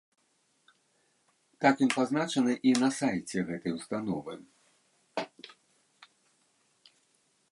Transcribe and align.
Так 1.65 1.75
ён 1.85 1.91
пазначаны 1.97 2.53
і 2.69 2.71
на 2.85 2.89
сайце 3.01 3.37
гэтай 3.51 3.71
установы. 3.75 4.39